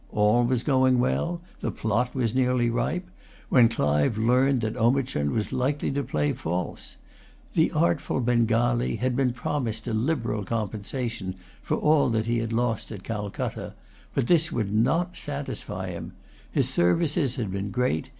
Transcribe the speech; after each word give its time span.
All 0.11 0.45
was 0.45 0.63
going 0.63 0.97
well; 0.97 1.41
the 1.59 1.69
plot 1.69 2.15
was 2.15 2.33
nearly 2.33 2.71
ripe; 2.71 3.07
when 3.49 3.69
Clive 3.69 4.17
learned 4.17 4.61
that 4.61 4.75
Omichund 4.75 5.29
was 5.29 5.53
likely 5.53 5.91
to 5.91 6.01
play 6.01 6.33
false. 6.33 6.95
The 7.53 7.69
artful 7.71 8.19
Bengalee 8.19 8.95
had 8.95 9.15
been 9.15 9.31
promised 9.31 9.85
a 9.87 9.93
liberal 9.93 10.43
compensation 10.43 11.35
for 11.61 11.77
all 11.77 12.09
that 12.09 12.25
he 12.25 12.39
had 12.39 12.51
lost 12.51 12.91
at 12.91 13.03
Calcutta. 13.03 13.75
But 14.15 14.25
this 14.25 14.51
would 14.51 14.73
not 14.73 15.17
satisfy 15.17 15.91
him. 15.91 16.13
His 16.51 16.67
services 16.67 17.35
had 17.35 17.51
been 17.51 17.69
great. 17.69 18.09